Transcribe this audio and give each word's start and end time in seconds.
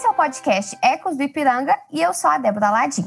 Esse 0.00 0.06
é 0.06 0.10
o 0.12 0.14
podcast 0.14 0.78
Ecos 0.80 1.14
do 1.14 1.22
Ipiranga 1.22 1.78
e 1.92 2.00
eu 2.00 2.14
sou 2.14 2.30
a 2.30 2.38
Débora 2.38 2.70
Ladim. 2.70 3.06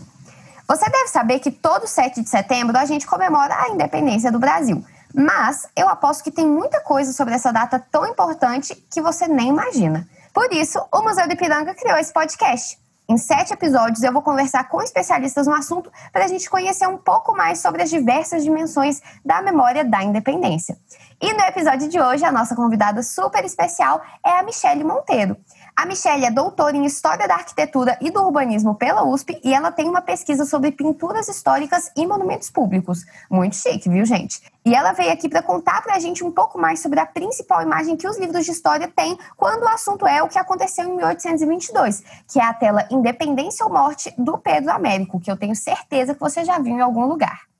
Você 0.67 0.87
deve 0.91 1.07
saber 1.07 1.39
que 1.39 1.49
todo 1.49 1.87
7 1.87 2.21
de 2.21 2.29
setembro 2.29 2.77
a 2.77 2.85
gente 2.85 3.07
comemora 3.07 3.63
a 3.63 3.69
independência 3.69 4.31
do 4.31 4.37
Brasil. 4.37 4.85
Mas 5.11 5.67
eu 5.75 5.89
aposto 5.89 6.23
que 6.23 6.29
tem 6.29 6.45
muita 6.45 6.81
coisa 6.81 7.11
sobre 7.11 7.33
essa 7.33 7.51
data 7.51 7.83
tão 7.91 8.05
importante 8.05 8.75
que 8.91 9.01
você 9.01 9.27
nem 9.27 9.49
imagina. 9.49 10.07
Por 10.31 10.53
isso, 10.53 10.79
o 10.93 11.01
Museu 11.01 11.25
do 11.25 11.33
Ipiranga 11.33 11.73
criou 11.73 11.97
esse 11.97 12.13
podcast. 12.13 12.77
Em 13.09 13.17
sete 13.17 13.53
episódios, 13.53 14.01
eu 14.03 14.13
vou 14.13 14.21
conversar 14.21 14.69
com 14.69 14.79
especialistas 14.81 15.47
no 15.47 15.53
assunto 15.53 15.91
para 16.11 16.25
a 16.25 16.27
gente 16.27 16.47
conhecer 16.47 16.87
um 16.87 16.97
pouco 16.97 17.35
mais 17.35 17.59
sobre 17.59 17.81
as 17.81 17.89
diversas 17.89 18.43
dimensões 18.43 19.01
da 19.25 19.41
memória 19.41 19.83
da 19.83 20.03
independência. 20.03 20.77
E 21.19 21.33
no 21.33 21.41
episódio 21.41 21.89
de 21.89 21.99
hoje, 21.99 22.23
a 22.23 22.31
nossa 22.31 22.55
convidada 22.55 23.01
super 23.01 23.43
especial 23.43 24.01
é 24.25 24.39
a 24.39 24.43
Michele 24.43 24.83
Monteiro. 24.83 25.35
A 25.75 25.87
Michelle 25.87 26.23
é 26.23 26.29
doutora 26.29 26.77
em 26.77 26.85
História 26.85 27.27
da 27.27 27.33
Arquitetura 27.33 27.97
e 27.99 28.11
do 28.11 28.21
Urbanismo 28.21 28.75
pela 28.75 29.03
USP 29.03 29.41
e 29.43 29.51
ela 29.51 29.71
tem 29.71 29.89
uma 29.89 30.01
pesquisa 30.01 30.45
sobre 30.45 30.71
pinturas 30.71 31.27
históricas 31.27 31.91
e 31.97 32.05
monumentos 32.05 32.51
públicos. 32.51 33.03
Muito 33.27 33.55
chique, 33.55 33.89
viu, 33.89 34.05
gente? 34.05 34.39
E 34.63 34.75
ela 34.75 34.93
veio 34.93 35.11
aqui 35.11 35.27
para 35.27 35.41
contar 35.41 35.81
para 35.81 35.95
a 35.95 35.99
gente 35.99 36.23
um 36.23 36.31
pouco 36.31 36.59
mais 36.59 36.79
sobre 36.79 36.99
a 36.99 37.07
principal 37.07 37.63
imagem 37.63 37.97
que 37.97 38.07
os 38.07 38.19
livros 38.19 38.45
de 38.45 38.51
história 38.51 38.87
têm 38.87 39.17
quando 39.35 39.63
o 39.63 39.67
assunto 39.67 40.05
é 40.05 40.21
o 40.21 40.27
que 40.27 40.37
aconteceu 40.37 40.85
em 40.85 40.95
1822, 40.95 42.03
que 42.31 42.39
é 42.39 42.43
a 42.43 42.53
tela 42.53 42.87
Independência 42.91 43.65
ou 43.65 43.73
Morte 43.73 44.13
do 44.15 44.37
Pedro 44.37 44.71
Américo, 44.71 45.19
que 45.19 45.31
eu 45.31 45.37
tenho 45.37 45.55
certeza 45.55 46.13
que 46.13 46.19
você 46.19 46.45
já 46.45 46.59
viu 46.59 46.75
em 46.75 46.81
algum 46.81 47.07
lugar. 47.07 47.52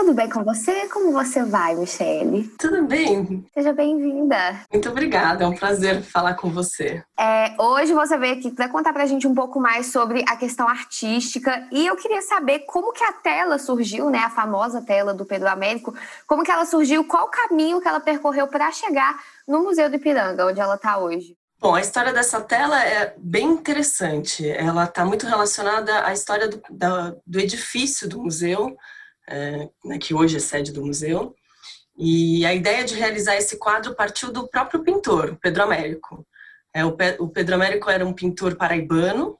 Tudo 0.00 0.14
bem 0.14 0.30
com 0.30 0.42
você? 0.42 0.88
Como 0.88 1.12
você 1.12 1.44
vai, 1.44 1.74
Michele? 1.74 2.50
Tudo 2.58 2.86
bem. 2.86 3.44
Seja 3.52 3.70
bem-vinda. 3.70 4.62
Muito 4.72 4.88
obrigada, 4.88 5.44
é 5.44 5.46
um 5.46 5.54
prazer 5.54 6.02
falar 6.02 6.32
com 6.36 6.48
você. 6.48 7.04
É, 7.18 7.54
hoje 7.58 7.92
você 7.92 8.16
veio 8.16 8.38
aqui 8.38 8.50
para 8.50 8.70
contar 8.70 8.94
pra 8.94 9.04
gente 9.04 9.28
um 9.28 9.34
pouco 9.34 9.60
mais 9.60 9.92
sobre 9.92 10.24
a 10.26 10.36
questão 10.36 10.66
artística 10.66 11.68
e 11.70 11.86
eu 11.86 11.96
queria 11.96 12.22
saber 12.22 12.60
como 12.60 12.94
que 12.94 13.04
a 13.04 13.12
tela 13.12 13.58
surgiu, 13.58 14.08
né, 14.08 14.20
a 14.20 14.30
famosa 14.30 14.80
tela 14.80 15.12
do 15.12 15.26
Pedro 15.26 15.50
Américo, 15.50 15.94
como 16.26 16.44
que 16.44 16.50
ela 16.50 16.64
surgiu, 16.64 17.04
qual 17.04 17.26
o 17.26 17.30
caminho 17.30 17.78
que 17.78 17.86
ela 17.86 18.00
percorreu 18.00 18.48
para 18.48 18.72
chegar 18.72 19.20
no 19.46 19.62
Museu 19.62 19.90
do 19.90 19.96
Ipiranga, 19.96 20.46
onde 20.46 20.60
ela 20.60 20.76
está 20.76 20.96
hoje. 20.96 21.36
Bom, 21.60 21.74
a 21.74 21.80
história 21.82 22.10
dessa 22.10 22.40
tela 22.40 22.82
é 22.82 23.14
bem 23.18 23.48
interessante. 23.48 24.48
Ela 24.48 24.84
está 24.84 25.04
muito 25.04 25.26
relacionada 25.26 26.06
à 26.06 26.12
história 26.14 26.48
do, 26.48 26.62
da, 26.70 27.14
do 27.26 27.38
edifício 27.38 28.08
do 28.08 28.22
museu, 28.22 28.74
né, 29.84 29.98
que 29.98 30.14
hoje 30.14 30.36
é 30.36 30.40
sede 30.40 30.72
do 30.72 30.84
museu. 30.84 31.34
E 31.98 32.46
a 32.46 32.54
ideia 32.54 32.84
de 32.84 32.94
realizar 32.94 33.36
esse 33.36 33.58
quadro 33.58 33.94
partiu 33.94 34.32
do 34.32 34.48
próprio 34.48 34.82
pintor, 34.82 35.36
Pedro 35.40 35.62
Américo. 35.62 36.26
É, 36.74 36.84
o, 36.84 36.92
Pe 36.92 37.16
o, 37.18 37.28
Pedro 37.28 37.54
Américo 37.54 37.90
era 37.90 38.06
um 38.06 38.12
pintor 38.12 38.56
paraibano 38.56 39.36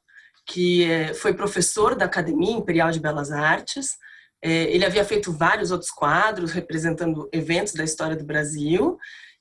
que 0.46 0.84
é, 0.84 1.14
foi 1.14 1.32
professor 1.32 1.94
da 1.94 2.04
Academia 2.04 2.52
Imperial 2.52 2.90
de 2.90 3.00
Belas 3.00 3.30
Artes. 3.30 3.96
É, 4.42 4.64
ele 4.64 4.84
havia 4.84 5.04
feito 5.04 5.32
vários 5.32 5.70
outros 5.70 5.90
quadros 5.90 6.50
representando 6.52 7.28
eventos 7.32 7.72
da 7.72 7.84
história 7.84 8.16
do 8.16 8.24
Brasil. 8.24 8.98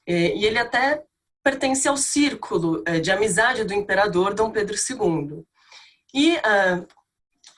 É, 0.08 0.36
e 0.36 0.46
ele 0.46 0.60
até 0.60 1.04
pertencia 1.44 1.90
ao 1.90 1.98
círculo 1.98 2.84
é, 2.86 3.00
de 3.00 3.12
amizade 3.12 3.64
do 3.64 3.74
imperador 3.74 4.34
Dom 4.34 4.52
Pedro 4.52 4.76
II. 4.76 5.44
E 6.14 6.36
uh, 6.38 6.88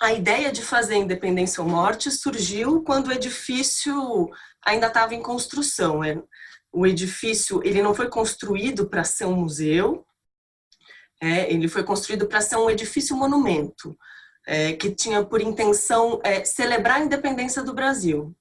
a 0.02 0.12
ideia 0.12 0.52
de 0.52 0.64
fazer 0.64 0.96
Independência 0.96 1.62
ou 1.62 1.70
Morte 1.70 2.10
surgiu 2.10 2.82
quando 2.82 3.08
o 3.08 3.12
edifício 3.12 4.28
ainda 4.66 4.88
estava 4.88 5.14
em 5.14 5.22
construção. 5.22 6.04
É, 6.04 6.20
o 6.74 6.88
edifício 6.88 7.62
ele 7.64 7.84
não 7.84 7.94
foi 7.94 8.10
construído 8.10 8.90
para 8.90 9.04
ser 9.04 9.26
um 9.26 9.36
museu, 9.36 10.04
é, 11.22 11.54
ele 11.54 11.68
foi 11.68 11.84
construído 11.84 12.26
para 12.26 12.42
ser 12.42 12.56
um 12.56 12.68
edifício 12.68 13.16
monumento, 13.16 13.96
é, 14.48 14.74
que 14.74 14.90
tinha 14.90 15.24
por 15.24 15.40
intenção 15.40 16.20
é, 16.24 16.44
celebrar 16.44 16.98
a 16.98 17.04
independência 17.04 17.62
do 17.62 17.74
Brasil, 17.74 18.36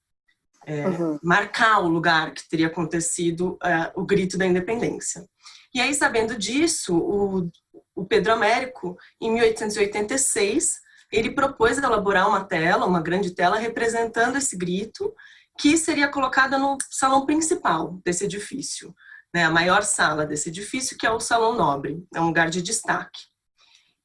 é, 0.65 0.87
uhum. 0.87 1.19
marcar 1.21 1.79
o 1.79 1.87
lugar 1.87 2.33
que 2.33 2.49
teria 2.49 2.67
acontecido 2.67 3.59
é, 3.63 3.91
o 3.95 4.03
grito 4.03 4.35
da 4.35 4.47
independência. 4.47 5.27
E 5.75 5.79
aí, 5.79 5.93
sabendo 5.93 6.35
disso, 6.35 6.97
o, 6.97 7.51
o 7.93 8.03
Pedro 8.03 8.33
Américo, 8.33 8.97
em 9.21 9.31
1886, 9.31 10.81
ele 11.11 11.31
propôs 11.31 11.77
elaborar 11.77 12.27
uma 12.27 12.43
tela, 12.43 12.85
uma 12.85 13.01
grande 13.01 13.31
tela, 13.31 13.57
representando 13.57 14.37
esse 14.37 14.57
grito, 14.57 15.13
que 15.59 15.77
seria 15.77 16.07
colocada 16.07 16.57
no 16.57 16.77
salão 16.89 17.25
principal 17.25 17.99
desse 18.05 18.23
edifício, 18.25 18.95
né, 19.33 19.45
a 19.45 19.49
maior 19.49 19.81
sala 19.83 20.25
desse 20.25 20.49
edifício, 20.49 20.97
que 20.97 21.05
é 21.05 21.11
o 21.11 21.19
Salão 21.19 21.55
Nobre, 21.55 22.03
é 22.13 22.21
um 22.21 22.27
lugar 22.27 22.49
de 22.49 22.61
destaque. 22.61 23.19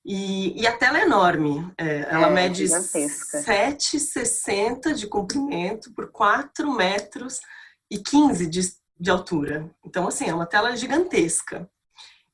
E, 0.05 0.61
e 0.61 0.67
a 0.67 0.77
tela 0.77 0.99
é 1.01 1.03
enorme, 1.03 1.73
é, 1.77 2.07
ela 2.09 2.29
é, 2.29 2.31
mede 2.31 2.65
7,60 2.65 4.95
de 4.95 5.09
comprimento 5.09 5.93
por 5.95 6.13
4 6.13 6.73
metros 6.73 7.41
e 7.91 7.99
15 7.99 8.47
de, 8.47 8.61
de 9.01 9.11
altura. 9.11 9.69
Então, 9.85 10.07
assim, 10.07 10.29
é 10.29 10.35
uma 10.35 10.47
tela 10.47 10.77
gigantesca. 10.77 11.69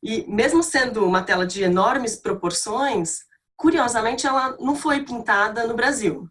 E 0.03 0.27
mesmo 0.28 0.62
sendo 0.62 1.06
uma 1.06 1.22
tela 1.22 1.47
de 1.47 1.62
enormes 1.62 2.15
proporções, 2.15 3.21
curiosamente, 3.57 4.27
ela 4.27 4.57
não 4.59 4.75
foi 4.75 5.05
pintada 5.05 5.67
no 5.67 5.75
Brasil. 5.75 6.29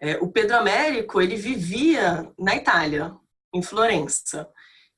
É, 0.00 0.16
o 0.18 0.30
Pedro 0.30 0.56
Américo, 0.56 1.20
ele 1.20 1.36
vivia 1.36 2.32
na 2.38 2.56
Itália, 2.56 3.14
em 3.52 3.62
Florença. 3.62 4.48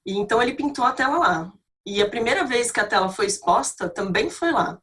E 0.06 0.16
então 0.16 0.40
ele 0.40 0.54
pintou 0.54 0.84
a 0.84 0.92
tela 0.92 1.18
lá. 1.18 1.52
E 1.84 2.00
a 2.00 2.08
primeira 2.08 2.44
vez 2.44 2.70
que 2.70 2.78
a 2.78 2.86
tela 2.86 3.08
foi 3.08 3.26
exposta 3.26 3.88
também 3.88 4.30
foi 4.30 4.52
lá. 4.52 4.80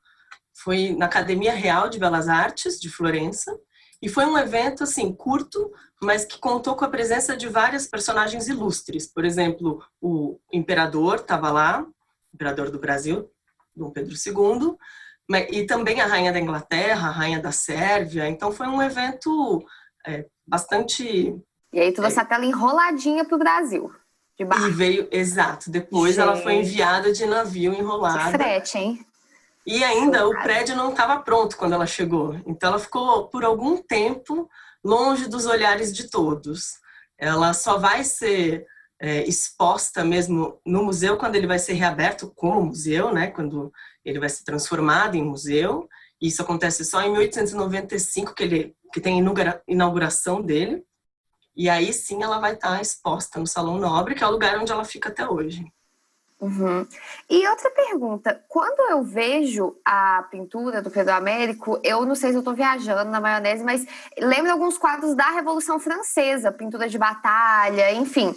Foi 0.53 0.93
na 0.93 1.05
Academia 1.05 1.53
Real 1.53 1.87
de 1.87 1.99
Belas 1.99 2.27
Artes 2.27 2.79
de 2.79 2.89
Florença. 2.89 3.57
E 4.01 4.09
foi 4.09 4.25
um 4.25 4.37
evento 4.37 4.83
assim 4.83 5.13
curto, 5.13 5.71
mas 6.01 6.25
que 6.25 6.37
contou 6.39 6.75
com 6.75 6.83
a 6.83 6.89
presença 6.89 7.35
de 7.35 7.47
vários 7.47 7.87
personagens 7.87 8.47
ilustres. 8.47 9.07
Por 9.07 9.23
exemplo, 9.23 9.81
o 10.01 10.37
imperador 10.51 11.15
estava 11.15 11.49
lá, 11.51 11.85
imperador 12.33 12.69
do 12.69 12.79
Brasil, 12.79 13.29
Dom 13.75 13.91
Pedro 13.91 14.13
II, 14.13 14.77
e 15.51 15.65
também 15.65 16.01
a 16.01 16.07
rainha 16.07 16.33
da 16.33 16.39
Inglaterra, 16.39 17.09
a 17.09 17.11
rainha 17.11 17.39
da 17.39 17.51
Sérvia. 17.51 18.27
Então 18.27 18.51
foi 18.51 18.67
um 18.67 18.81
evento 18.81 19.63
é, 20.05 20.25
bastante. 20.45 21.35
E 21.71 21.79
aí 21.79 21.91
trouxe 21.91 22.17
é, 22.17 22.21
a 22.21 22.25
tela 22.25 22.45
enroladinha 22.45 23.23
para 23.23 23.35
o 23.35 23.39
Brasil. 23.39 23.91
De 24.37 24.43
E 24.43 24.71
veio, 24.71 25.07
exato. 25.11 25.69
Depois 25.69 26.15
Gente. 26.15 26.23
ela 26.23 26.35
foi 26.37 26.55
enviada 26.55 27.11
de 27.11 27.25
navio 27.25 27.73
enrolada. 27.73 28.31
Que 28.31 28.37
frete, 28.37 28.77
hein? 28.77 29.05
E 29.67 29.83
ainda 29.83 30.27
o 30.27 30.31
prédio 30.41 30.75
não 30.75 30.91
estava 30.91 31.19
pronto 31.19 31.57
quando 31.57 31.73
ela 31.73 31.85
chegou. 31.85 32.35
Então 32.47 32.69
ela 32.69 32.79
ficou 32.79 33.27
por 33.27 33.43
algum 33.43 33.77
tempo 33.77 34.49
longe 34.83 35.27
dos 35.27 35.45
olhares 35.45 35.93
de 35.93 36.09
todos. 36.09 36.79
Ela 37.17 37.53
só 37.53 37.77
vai 37.77 38.03
ser 38.03 38.65
é, 38.99 39.23
exposta 39.23 40.03
mesmo 40.03 40.59
no 40.65 40.83
museu 40.83 41.17
quando 41.17 41.35
ele 41.35 41.47
vai 41.47 41.57
ser 41.57 41.73
reaberto 41.73 42.31
como 42.35 42.61
museu, 42.61 43.13
né? 43.13 43.27
Quando 43.27 43.71
ele 44.03 44.19
vai 44.19 44.29
ser 44.29 44.43
transformado 44.43 45.15
em 45.15 45.23
museu. 45.23 45.87
Isso 46.21 46.41
acontece 46.41 46.83
só 46.83 47.01
em 47.01 47.11
1895, 47.11 48.35
que, 48.35 48.43
ele, 48.43 48.75
que 48.93 48.99
tem 48.99 49.21
a 49.21 49.61
inauguração 49.67 50.41
dele. 50.41 50.83
E 51.55 51.69
aí 51.69 51.93
sim 51.93 52.23
ela 52.23 52.39
vai 52.39 52.53
estar 52.53 52.81
exposta 52.81 53.39
no 53.39 53.47
Salão 53.47 53.77
Nobre, 53.77 54.15
que 54.15 54.23
é 54.23 54.27
o 54.27 54.31
lugar 54.31 54.57
onde 54.57 54.71
ela 54.71 54.83
fica 54.83 55.09
até 55.09 55.27
hoje. 55.27 55.65
Uhum. 56.41 56.87
E 57.29 57.45
outra 57.49 57.69
pergunta, 57.71 58.41
quando 58.47 58.89
eu 58.91 59.03
vejo 59.03 59.75
a 59.83 60.25
pintura 60.31 60.81
do 60.81 60.89
Pedro 60.89 61.13
Américo, 61.13 61.77
eu 61.83 62.05
não 62.05 62.15
sei 62.15 62.29
se 62.29 62.35
eu 62.37 62.39
estou 62.39 62.53
viajando 62.53 63.11
na 63.11 63.19
maionese, 63.19 63.61
mas 63.61 63.85
lembro 64.17 64.49
alguns 64.49 64.77
quadros 64.77 65.15
da 65.15 65.31
Revolução 65.31 65.81
Francesa, 65.81 66.49
pintura 66.49 66.87
de 66.87 66.97
batalha, 66.97 67.91
enfim. 67.91 68.33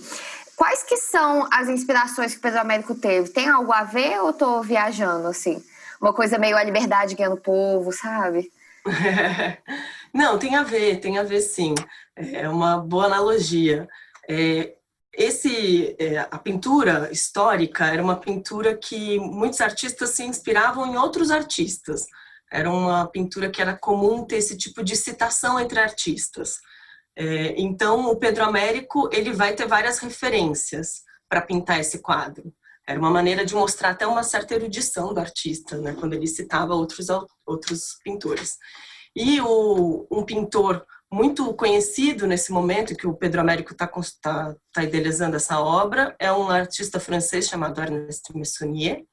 Quais 0.56 0.82
que 0.82 0.96
são 0.96 1.48
as 1.50 1.68
inspirações 1.68 2.32
que 2.32 2.38
o 2.38 2.42
Pedro 2.42 2.60
Américo 2.60 2.94
teve? 2.94 3.30
Tem 3.30 3.48
algo 3.48 3.72
a 3.72 3.84
ver 3.84 4.20
ou 4.20 4.30
estou 4.30 4.62
viajando, 4.62 5.28
assim? 5.28 5.62
Uma 6.00 6.12
coisa 6.12 6.38
meio 6.38 6.56
a 6.56 6.64
liberdade 6.64 7.14
ganhando 7.14 7.36
povo, 7.36 7.92
sabe? 7.92 8.50
Não, 10.12 10.38
tem 10.38 10.56
a 10.56 10.62
ver, 10.62 11.00
tem 11.00 11.18
a 11.18 11.22
ver 11.22 11.40
sim. 11.40 11.74
É 12.16 12.48
uma 12.48 12.78
boa 12.78 13.06
analogia. 13.06 13.88
É, 14.28 14.74
esse, 15.14 15.94
é, 15.98 16.18
a 16.18 16.38
pintura 16.38 17.08
histórica 17.12 17.86
era 17.86 18.02
uma 18.02 18.16
pintura 18.16 18.76
que 18.76 19.18
muitos 19.18 19.60
artistas 19.60 20.10
se 20.10 20.24
inspiravam 20.24 20.86
em 20.86 20.96
outros 20.96 21.30
artistas. 21.30 22.06
Era 22.50 22.70
uma 22.70 23.06
pintura 23.06 23.50
que 23.50 23.62
era 23.62 23.76
comum 23.76 24.24
ter 24.24 24.36
esse 24.36 24.56
tipo 24.56 24.82
de 24.82 24.96
citação 24.96 25.58
entre 25.58 25.80
artistas. 25.80 26.60
É, 27.16 27.54
então, 27.60 28.10
o 28.10 28.16
Pedro 28.16 28.44
Américo 28.44 29.08
ele 29.12 29.32
vai 29.32 29.54
ter 29.54 29.66
várias 29.66 29.98
referências 29.98 31.02
para 31.28 31.42
pintar 31.42 31.80
esse 31.80 31.98
quadro. 31.98 32.52
Era 32.86 32.98
uma 32.98 33.10
maneira 33.10 33.44
de 33.44 33.54
mostrar 33.54 33.90
até 33.90 34.06
uma 34.06 34.22
certa 34.22 34.54
erudição 34.54 35.14
do 35.14 35.20
artista, 35.20 35.78
né, 35.78 35.94
quando 35.98 36.14
ele 36.14 36.26
citava 36.26 36.74
outros, 36.74 37.06
outros 37.46 37.96
pintores. 38.02 38.56
E 39.14 39.40
o, 39.40 40.06
um 40.10 40.24
pintor 40.24 40.84
muito 41.12 41.52
conhecido 41.54 42.26
nesse 42.26 42.50
momento 42.50 42.96
que 42.96 43.06
o 43.06 43.14
Pedro 43.14 43.40
Américo 43.42 43.72
está 43.72 43.86
tá, 44.22 44.56
tá 44.72 44.82
idealizando 44.82 45.36
essa 45.36 45.60
obra 45.60 46.16
é 46.18 46.32
um 46.32 46.48
artista 46.48 46.98
francês 46.98 47.46
chamado 47.46 47.80
Ernest 47.80 48.34
Meissonier. 48.34 49.04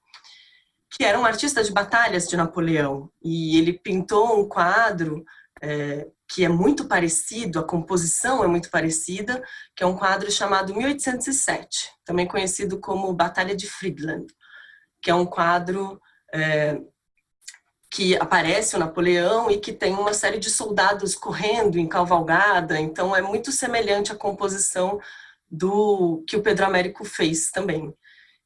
que 0.92 1.04
era 1.04 1.20
um 1.20 1.26
artista 1.26 1.62
de 1.64 1.72
batalhas 1.72 2.28
de 2.28 2.38
Napoleão. 2.38 3.12
E 3.22 3.58
ele 3.58 3.74
pintou 3.74 4.40
um 4.40 4.48
quadro 4.48 5.24
é, 5.62 6.08
que 6.28 6.46
é 6.46 6.50
muito 6.50 6.86
parecido, 6.86 7.60
a 7.60 7.64
composição 7.64 8.44
é 8.44 8.48
muito 8.48 8.70
parecida, 8.70 9.44
que 9.76 9.84
é 9.84 9.88
um 9.88 9.96
quadro 9.96 10.32
chamado 10.32 10.76
1807, 10.76 11.90
também 12.06 12.28
conhecido 12.28 12.80
como 12.80 13.14
Batalha 13.14 13.56
de 13.56 13.68
Friedland, 13.68 14.28
que 15.02 15.10
é 15.10 15.16
um 15.16 15.26
quadro 15.26 16.00
é, 16.34 16.80
que 17.92 18.16
aparece 18.18 18.76
o 18.76 18.80
Napoleão 18.80 19.50
e 19.50 19.58
que 19.60 19.74
tem 19.74 19.94
uma 19.94 20.14
série 20.14 20.38
de 20.38 20.50
soldados 20.50 21.16
correndo 21.16 21.80
em 21.80 21.88
cavalgada, 21.88 22.80
então 22.80 23.16
é 23.16 23.22
muito 23.22 23.52
semelhante 23.52 24.12
à 24.12 24.16
composição 24.16 25.00
do 25.50 26.24
que 26.28 26.38
o 26.38 26.44
Pedro 26.44 26.66
Américo 26.66 27.04
fez 27.04 27.50
também. 27.50 27.94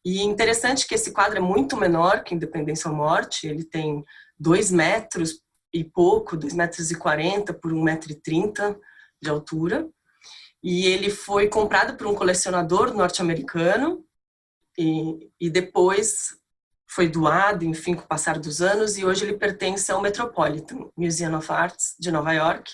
E 0.06 0.21
interessante 0.21 0.88
que 0.88 0.95
esse 0.95 1.12
quadro 1.12 1.38
é 1.38 1.42
muito 1.42 1.75
menor 1.75 2.24
que 2.24 2.36
Independência 2.36 2.89
ou 2.89 2.95
Morte, 2.95 3.48
ele 3.48 3.63
tem 3.63 4.04
dois 4.39 4.71
metros 4.71 5.42
e 5.74 5.84
pouco, 5.84 6.38
dois 6.38 6.54
metros 6.54 6.92
e 6.92 6.96
quarenta 6.96 7.54
por 7.54 7.74
um 7.74 7.81
metro 7.81 8.12
e 8.12 8.16
trinta 8.16 8.80
de 9.22 9.30
altura, 9.30 9.90
e 10.62 10.86
ele 10.86 11.10
foi 11.10 11.48
comprado 11.48 11.98
por 11.98 12.08
um 12.08 12.16
colecionador 12.16 12.94
norte-americano 12.94 14.06
e, 14.78 15.30
e 15.40 15.50
depois 15.50 16.38
foi 16.88 17.10
doado, 17.10 17.66
enfim, 17.66 17.96
com 17.96 18.04
o 18.04 18.08
passar 18.08 18.38
dos 18.38 18.62
anos, 18.62 18.98
e 18.98 19.04
hoje 19.04 19.25
ele 19.25 19.38
pertence 19.38 19.92
ao 19.92 20.02
Metropolitan 20.02 20.90
Museum 20.96 21.36
of 21.36 21.52
Arts 21.52 21.96
de 22.00 22.12
Nova 22.12 22.31
York. 22.31 22.72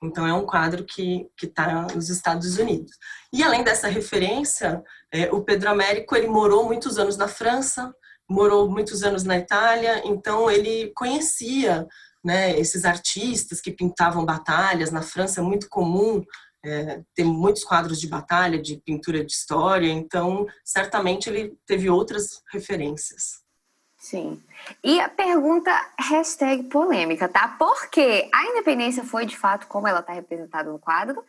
Então, 0.00 0.26
é 0.26 0.32
um 0.32 0.46
quadro 0.46 0.84
que 0.84 1.28
está 1.42 1.86
nos 1.94 2.10
Estados 2.10 2.58
Unidos. 2.58 2.92
E, 3.32 3.42
além 3.42 3.64
dessa 3.64 3.88
referência, 3.88 4.82
é, 5.10 5.32
o 5.32 5.42
Pedro 5.42 5.70
Américo 5.70 6.14
ele 6.14 6.28
morou 6.28 6.64
muitos 6.64 6.98
anos 6.98 7.16
na 7.16 7.26
França, 7.26 7.92
morou 8.28 8.70
muitos 8.70 9.02
anos 9.02 9.24
na 9.24 9.38
Itália, 9.38 10.02
então 10.04 10.50
ele 10.50 10.92
conhecia 10.94 11.86
né, 12.22 12.58
esses 12.58 12.84
artistas 12.84 13.60
que 13.60 13.70
pintavam 13.70 14.24
batalhas. 14.24 14.90
Na 14.90 15.02
França 15.02 15.40
é 15.40 15.44
muito 15.44 15.68
comum 15.68 16.24
é, 16.64 17.02
tem 17.14 17.24
muitos 17.24 17.62
quadros 17.62 18.00
de 18.00 18.08
batalha, 18.08 18.60
de 18.60 18.78
pintura 18.78 19.22
de 19.22 19.30
história, 19.30 19.92
então 19.92 20.46
certamente 20.64 21.28
ele 21.28 21.56
teve 21.66 21.90
outras 21.90 22.42
referências. 22.50 23.44
Sim. 23.98 24.42
E 24.82 25.00
a 25.00 25.08
pergunta 25.08 25.70
hashtag 25.98 26.64
polêmica, 26.64 27.28
tá? 27.28 27.48
Porque 27.58 28.28
a 28.32 28.46
independência 28.46 29.04
foi 29.04 29.24
de 29.24 29.36
fato 29.36 29.66
como 29.66 29.86
ela 29.86 30.00
está 30.00 30.12
representada 30.12 30.70
no 30.70 30.78
quadro, 30.78 31.22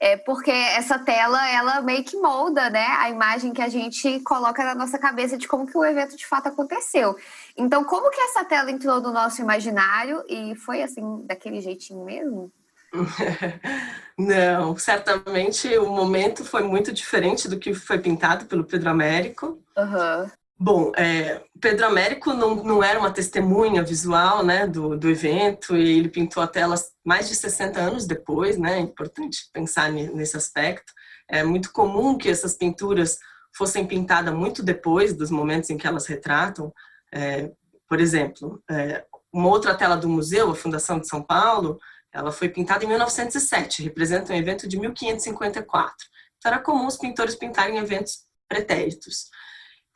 é 0.00 0.16
porque 0.16 0.50
essa 0.50 0.98
tela 0.98 1.48
ela 1.50 1.80
meio 1.80 2.04
que 2.04 2.16
molda, 2.16 2.70
né, 2.70 2.86
a 2.98 3.10
imagem 3.10 3.52
que 3.52 3.62
a 3.62 3.68
gente 3.68 4.20
coloca 4.20 4.64
na 4.64 4.74
nossa 4.74 4.98
cabeça 4.98 5.36
de 5.36 5.48
como 5.48 5.66
que 5.66 5.76
o 5.76 5.84
evento 5.84 6.16
de 6.16 6.26
fato 6.26 6.48
aconteceu. 6.48 7.16
Então, 7.56 7.84
como 7.84 8.10
que 8.10 8.20
essa 8.20 8.44
tela 8.44 8.70
entrou 8.70 9.00
no 9.00 9.12
nosso 9.12 9.40
imaginário 9.40 10.22
e 10.28 10.54
foi 10.54 10.82
assim 10.82 11.22
daquele 11.26 11.60
jeitinho 11.60 12.04
mesmo? 12.04 12.52
Não, 14.16 14.76
certamente 14.76 15.76
o 15.78 15.90
momento 15.90 16.44
foi 16.44 16.62
muito 16.62 16.92
diferente 16.92 17.48
do 17.48 17.58
que 17.58 17.74
foi 17.74 17.98
pintado 17.98 18.46
pelo 18.46 18.64
Pedro 18.64 18.90
Américo. 18.90 19.58
Uhum. 19.76 20.30
Bom, 20.60 20.90
é, 20.96 21.40
Pedro 21.60 21.86
Américo 21.86 22.34
não, 22.34 22.56
não 22.56 22.82
era 22.82 22.98
uma 22.98 23.12
testemunha 23.12 23.80
visual 23.80 24.44
né, 24.44 24.66
do, 24.66 24.96
do 24.96 25.08
evento 25.08 25.76
e 25.76 25.98
ele 25.98 26.08
pintou 26.08 26.42
a 26.42 26.48
tela 26.48 26.74
mais 27.04 27.28
de 27.28 27.36
60 27.36 27.78
anos 27.78 28.06
depois, 28.06 28.58
né? 28.58 28.78
É 28.78 28.80
importante 28.80 29.48
pensar 29.52 29.92
nesse 29.92 30.36
aspecto. 30.36 30.92
É 31.30 31.44
muito 31.44 31.70
comum 31.70 32.18
que 32.18 32.28
essas 32.28 32.54
pinturas 32.54 33.18
fossem 33.56 33.86
pintadas 33.86 34.34
muito 34.34 34.60
depois 34.60 35.14
dos 35.14 35.30
momentos 35.30 35.70
em 35.70 35.76
que 35.76 35.86
elas 35.86 36.06
retratam. 36.06 36.72
É, 37.14 37.52
por 37.88 38.00
exemplo, 38.00 38.60
é, 38.68 39.04
uma 39.32 39.48
outra 39.48 39.76
tela 39.76 39.96
do 39.96 40.08
museu, 40.08 40.50
a 40.50 40.56
Fundação 40.56 40.98
de 40.98 41.06
São 41.06 41.22
Paulo, 41.22 41.78
ela 42.12 42.32
foi 42.32 42.48
pintada 42.48 42.84
em 42.84 42.88
1907, 42.88 43.84
representa 43.84 44.32
um 44.32 44.36
evento 44.36 44.66
de 44.66 44.76
1554. 44.76 45.94
Então 46.36 46.52
era 46.52 46.60
comum 46.60 46.86
os 46.86 46.96
pintores 46.96 47.36
pintarem 47.36 47.78
eventos 47.78 48.24
pretéritos. 48.48 49.28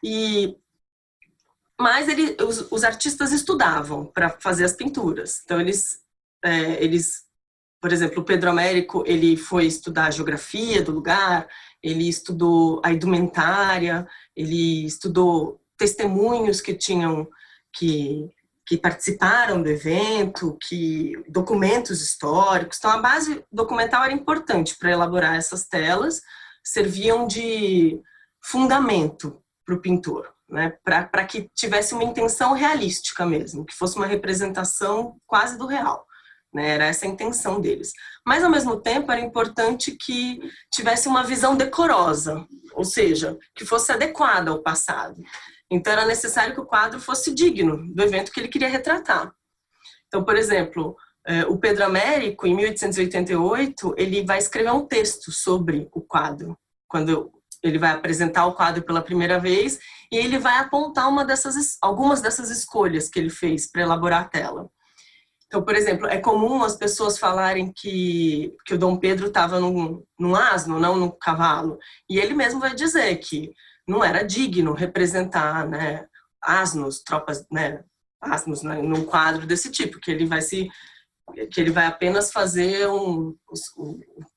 E 0.02 0.56
mas 1.82 2.08
ele, 2.08 2.36
os, 2.40 2.70
os 2.70 2.84
artistas 2.84 3.32
estudavam 3.32 4.06
para 4.06 4.30
fazer 4.30 4.64
as 4.64 4.72
pinturas. 4.72 5.42
Então 5.44 5.60
eles, 5.60 6.00
é, 6.44 6.82
eles, 6.82 7.24
por 7.80 7.92
exemplo, 7.92 8.20
o 8.20 8.24
Pedro 8.24 8.50
Américo 8.50 9.02
ele 9.04 9.36
foi 9.36 9.66
estudar 9.66 10.06
a 10.06 10.10
geografia 10.10 10.80
do 10.80 10.92
lugar, 10.92 11.48
ele 11.82 12.08
estudou 12.08 12.80
a 12.84 12.92
indumentária, 12.92 14.06
ele 14.36 14.86
estudou 14.86 15.60
testemunhos 15.76 16.60
que 16.60 16.72
tinham 16.74 17.28
que 17.74 18.30
que 18.64 18.78
participaram 18.78 19.60
do 19.60 19.68
evento, 19.68 20.56
que 20.62 21.20
documentos 21.28 22.00
históricos. 22.00 22.78
Então, 22.78 22.92
a 22.92 22.98
base 22.98 23.44
documental 23.50 24.04
era 24.04 24.12
importante 24.12 24.76
para 24.78 24.92
elaborar 24.92 25.34
essas 25.34 25.66
telas, 25.66 26.22
serviam 26.62 27.26
de 27.26 28.00
fundamento 28.40 29.41
para 29.64 29.74
o 29.74 29.80
pintor, 29.80 30.32
né? 30.48 30.76
para 30.84 31.24
que 31.24 31.50
tivesse 31.54 31.94
uma 31.94 32.04
intenção 32.04 32.52
realística 32.52 33.24
mesmo, 33.24 33.64
que 33.64 33.74
fosse 33.74 33.96
uma 33.96 34.06
representação 34.06 35.16
quase 35.26 35.56
do 35.56 35.66
real. 35.66 36.06
Né? 36.52 36.68
Era 36.68 36.86
essa 36.86 37.06
a 37.06 37.08
intenção 37.08 37.60
deles. 37.60 37.92
Mas, 38.26 38.44
ao 38.44 38.50
mesmo 38.50 38.80
tempo, 38.80 39.10
era 39.10 39.20
importante 39.20 39.92
que 39.92 40.40
tivesse 40.70 41.08
uma 41.08 41.24
visão 41.24 41.56
decorosa, 41.56 42.46
ou 42.74 42.84
seja, 42.84 43.38
que 43.54 43.64
fosse 43.64 43.92
adequada 43.92 44.50
ao 44.50 44.62
passado. 44.62 45.22
Então 45.70 45.92
era 45.92 46.04
necessário 46.04 46.52
que 46.54 46.60
o 46.60 46.66
quadro 46.66 47.00
fosse 47.00 47.34
digno 47.34 47.78
do 47.94 48.02
evento 48.02 48.30
que 48.30 48.38
ele 48.38 48.48
queria 48.48 48.68
retratar. 48.68 49.32
Então, 50.06 50.22
por 50.22 50.36
exemplo, 50.36 50.94
é, 51.26 51.46
o 51.46 51.56
Pedro 51.56 51.84
Américo, 51.84 52.46
em 52.46 52.54
1888, 52.54 53.94
ele 53.96 54.22
vai 54.22 54.36
escrever 54.36 54.70
um 54.70 54.86
texto 54.86 55.32
sobre 55.32 55.88
o 55.92 56.02
quadro, 56.02 56.58
quando 56.86 57.32
ele 57.62 57.78
vai 57.78 57.92
apresentar 57.92 58.46
o 58.46 58.54
quadro 58.54 58.82
pela 58.82 59.02
primeira 59.02 59.38
vez, 59.38 59.78
e 60.10 60.16
ele 60.16 60.38
vai 60.38 60.58
apontar 60.58 61.08
uma 61.08 61.24
dessas, 61.24 61.76
algumas 61.80 62.20
dessas 62.20 62.50
escolhas 62.50 63.08
que 63.08 63.18
ele 63.18 63.30
fez 63.30 63.70
para 63.70 63.82
elaborar 63.82 64.22
a 64.22 64.28
tela. 64.28 64.68
Então, 65.46 65.62
por 65.62 65.74
exemplo, 65.74 66.06
é 66.06 66.18
comum 66.18 66.64
as 66.64 66.76
pessoas 66.76 67.18
falarem 67.18 67.70
que, 67.70 68.54
que 68.64 68.74
o 68.74 68.78
Dom 68.78 68.96
Pedro 68.96 69.26
estava 69.26 69.60
num, 69.60 70.02
num 70.18 70.34
asno, 70.34 70.80
não 70.80 70.96
num 70.96 71.10
cavalo. 71.10 71.78
E 72.08 72.18
ele 72.18 72.32
mesmo 72.32 72.58
vai 72.58 72.74
dizer 72.74 73.14
que 73.16 73.52
não 73.86 74.02
era 74.02 74.22
digno 74.24 74.72
representar, 74.72 75.68
né, 75.68 76.06
asnos, 76.40 77.02
tropas, 77.02 77.46
né, 77.52 77.84
asnos 78.18 78.62
né, 78.62 78.80
num 78.80 79.04
quadro 79.04 79.46
desse 79.46 79.70
tipo, 79.70 80.00
que 80.00 80.10
ele 80.10 80.24
vai 80.24 80.40
se 80.40 80.70
que 81.50 81.60
ele 81.60 81.70
vai 81.70 81.86
apenas 81.86 82.32
fazer 82.32 82.88
um, 82.88 83.34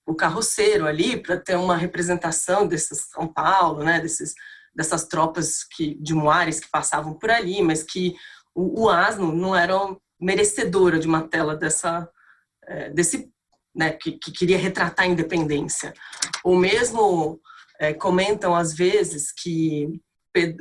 o, 0.05 0.15
carroceiro 0.15 0.87
ali 0.87 1.21
para 1.21 1.37
ter 1.37 1.55
uma 1.55 1.75
representação 1.75 2.67
desses 2.67 3.09
São 3.09 3.27
Paulo, 3.27 3.83
né, 3.83 3.99
desses 3.99 4.33
dessas 4.73 5.05
tropas 5.05 5.63
que 5.63 5.95
de 6.01 6.13
Moares 6.13 6.59
que 6.59 6.69
passavam 6.69 7.13
por 7.13 7.31
ali, 7.31 7.61
mas 7.61 7.81
que 7.81 8.13
o, 8.53 8.83
o 8.83 8.89
asno 8.89 9.33
não 9.33 9.55
era 9.55 9.73
merecedora 10.19 10.99
de 10.99 11.07
uma 11.07 11.27
tela 11.27 11.55
dessa 11.55 12.09
é, 12.67 12.89
desse 12.89 13.31
né, 13.73 13.91
que, 13.91 14.13
que 14.13 14.31
queria 14.31 14.57
retratar 14.57 15.05
a 15.05 15.09
independência. 15.09 15.93
Ou 16.43 16.57
mesmo 16.57 17.39
é, 17.79 17.93
comentam 17.93 18.55
às 18.55 18.73
vezes 18.73 19.31
que 19.31 20.01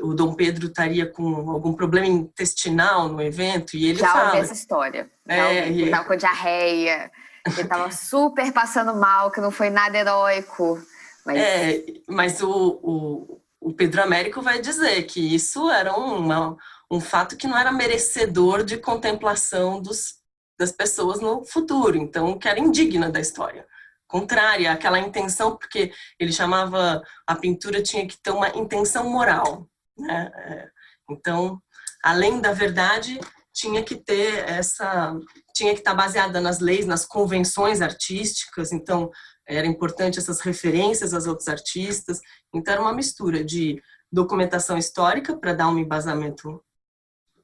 o 0.00 0.14
Dom 0.14 0.34
Pedro 0.34 0.66
estaria 0.66 1.06
com 1.06 1.50
algum 1.50 1.72
problema 1.72 2.06
intestinal 2.06 3.08
no 3.08 3.22
evento 3.22 3.76
e 3.76 3.86
ele 3.86 3.98
Já 3.98 4.12
fala... 4.12 4.38
essa 4.38 4.52
história. 4.52 5.10
É, 5.26 5.68
ele 5.68 5.84
estava 5.84 6.04
com 6.04 6.16
diarreia, 6.16 7.10
ele 7.46 7.60
estava 7.62 7.90
super 7.90 8.52
passando 8.52 8.94
mal, 8.94 9.30
que 9.30 9.40
não 9.40 9.50
foi 9.50 9.70
nada 9.70 9.98
heróico. 9.98 10.80
Mas, 11.26 11.38
é, 11.38 11.84
mas 12.08 12.42
o, 12.42 12.80
o, 12.82 13.40
o, 13.60 13.72
Pedro 13.72 14.02
Américo 14.02 14.42
vai 14.42 14.60
dizer 14.60 15.02
que 15.04 15.34
isso 15.34 15.70
era 15.70 15.94
uma, 15.94 16.56
um 16.90 17.00
fato 17.00 17.36
que 17.36 17.46
não 17.46 17.56
era 17.56 17.72
merecedor 17.72 18.62
de 18.62 18.76
contemplação 18.76 19.80
dos, 19.80 20.16
das 20.58 20.70
pessoas 20.70 21.20
no 21.20 21.44
futuro, 21.44 21.96
então 21.96 22.38
que 22.38 22.46
era 22.46 22.60
indigna 22.60 23.10
da 23.10 23.20
história 23.20 23.66
contrária 24.14 24.70
àquela 24.70 25.00
intenção, 25.00 25.56
porque 25.56 25.92
ele 26.20 26.32
chamava 26.32 27.02
a 27.26 27.34
pintura 27.34 27.82
tinha 27.82 28.06
que 28.06 28.16
ter 28.22 28.30
uma 28.30 28.48
intenção 28.50 29.10
moral. 29.10 29.68
Né? 29.98 30.30
É, 30.36 30.68
então, 31.10 31.60
além 32.00 32.40
da 32.40 32.52
verdade, 32.52 33.18
tinha 33.52 33.82
que 33.82 33.96
ter 33.96 34.48
essa, 34.48 35.12
tinha 35.52 35.72
que 35.72 35.80
estar 35.80 35.94
baseada 35.94 36.40
nas 36.40 36.60
leis, 36.60 36.86
nas 36.86 37.04
convenções 37.04 37.80
artísticas. 37.80 38.70
Então, 38.70 39.10
era 39.48 39.66
importante 39.66 40.20
essas 40.20 40.38
referências 40.40 41.12
aos 41.12 41.26
outros 41.26 41.48
artistas. 41.48 42.20
Então, 42.54 42.72
era 42.72 42.82
uma 42.82 42.94
mistura 42.94 43.42
de 43.42 43.82
documentação 44.12 44.78
histórica 44.78 45.36
para 45.36 45.54
dar 45.54 45.66
um 45.66 45.78
embasamento 45.78 46.62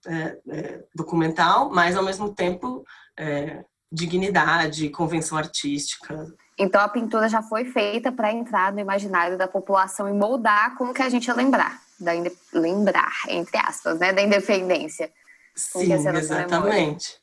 é, 0.07 0.39
é, 0.51 0.85
documental, 0.95 1.69
mas 1.69 1.97
ao 1.97 2.05
mesmo 2.05 2.33
tempo 2.33 2.85
é, 3.19 3.65
dignidade, 3.91 4.89
convenção 4.91 5.37
artística. 5.37 6.33
Então 6.61 6.79
a 6.79 6.89
pintura 6.89 7.27
já 7.27 7.41
foi 7.41 7.65
feita 7.65 8.13
para 8.13 8.31
entrar 8.31 8.71
no 8.71 8.81
imaginário 8.81 9.39
da 9.39 9.49
população 9.49 10.07
e 10.07 10.13
moldar 10.13 10.77
como 10.77 10.93
que 10.93 11.01
a 11.01 11.09
gente 11.09 11.27
ia 11.27 11.35
lembrar. 11.35 11.81
da 11.99 12.13
lembrar, 12.53 13.13
entre 13.29 13.57
aspas, 13.57 13.99
né, 13.99 14.13
da 14.13 14.21
independência. 14.21 15.11
Sim, 15.55 15.91
exatamente. 15.91 17.19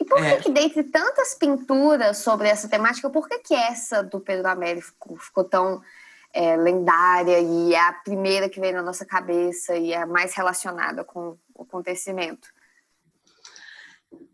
E 0.00 0.04
por 0.04 0.24
é. 0.24 0.36
que, 0.36 0.50
dentre 0.50 0.84
tantas 0.84 1.34
pinturas 1.34 2.18
sobre 2.18 2.48
essa 2.48 2.68
temática, 2.68 3.10
por 3.10 3.28
que, 3.28 3.38
que 3.40 3.54
essa 3.54 4.00
do 4.02 4.20
Pedro 4.20 4.48
Américo 4.48 4.86
ficou, 4.86 5.16
ficou 5.18 5.44
tão 5.44 5.82
é, 6.32 6.56
lendária 6.56 7.40
e 7.40 7.74
é 7.74 7.80
a 7.80 7.92
primeira 7.92 8.48
que 8.48 8.60
vem 8.60 8.72
na 8.72 8.82
nossa 8.82 9.04
cabeça 9.04 9.74
e 9.74 9.92
é 9.92 10.06
mais 10.06 10.34
relacionada 10.34 11.02
com 11.02 11.36
o 11.52 11.62
acontecimento? 11.62 12.48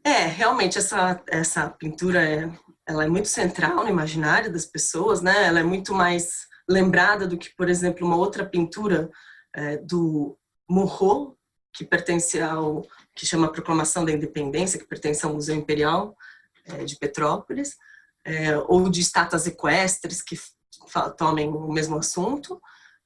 É, 0.05 0.27
realmente 0.27 0.79
essa, 0.79 1.21
essa 1.29 1.71
pintura 1.71 2.23
é, 2.23 2.51
ela 2.87 3.05
é 3.05 3.09
muito 3.09 3.29
central 3.29 3.85
no 3.85 3.91
imaginário 3.91 4.53
das 4.53 4.67
pessoas, 4.67 5.21
né? 5.21 5.47
Ela 5.47 5.61
é 5.61 5.63
muito 5.63 5.95
mais 5.95 6.47
lembrada 6.69 7.27
do 7.27 7.37
que, 7.39 7.55
por 7.55 7.69
exemplo, 7.69 8.07
uma 8.07 8.17
outra 8.17 8.45
pintura 8.45 9.11
é, 9.55 9.77
do 9.79 10.37
Murro, 10.69 11.37
que 11.73 11.85
pertence 11.85 12.41
ao 12.41 12.83
que 13.15 13.27
chama 13.27 13.51
Proclamação 13.53 14.05
da 14.05 14.13
Independência, 14.13 14.79
que 14.79 14.87
pertence 14.87 15.25
ao 15.25 15.35
Museu 15.35 15.55
Imperial 15.55 16.17
é, 16.67 16.85
de 16.85 16.97
Petrópolis, 16.97 17.77
é, 18.25 18.57
ou 18.59 18.89
de 18.89 19.01
estátuas 19.01 19.47
equestres 19.47 20.23
que 20.23 20.39
tomem 21.17 21.49
o 21.49 21.73
mesmo 21.73 21.97
assunto. 21.97 22.61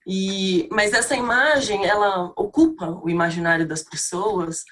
E, 0.06 0.68
mas 0.70 0.92
essa 0.92 1.16
imagem, 1.16 1.84
ela 1.84 2.32
ocupa 2.36 2.88
o 3.02 3.10
imaginário 3.10 3.66
das 3.66 3.82
pessoas. 3.82 4.64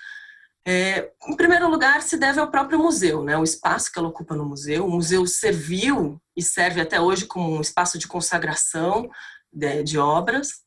É, 0.67 1.11
em 1.29 1.37
primeiro 1.37 1.69
lugar, 1.69 2.01
se 2.03 2.17
deve 2.17 2.41
ao 2.41 2.51
próprio 2.51 2.79
museu, 2.79 3.23
né? 3.23 3.37
o 3.37 3.45
espaço 3.45 3.93
que 3.93 3.99
ela 3.99 4.09
ocupa 4.09 4.35
no 4.35 4.47
museu. 4.47 4.87
O 4.87 4.91
museu 4.91 5.27
serviu 5.27 6.21
e 6.35 6.43
serve 6.43 6.81
até 6.81 7.01
hoje 7.01 7.27
como 7.27 7.55
um 7.55 7.61
espaço 7.61 7.99
de 7.99 8.09
consagração 8.09 9.11
de, 9.53 9.83
de 9.83 9.99
obras. 9.99 10.65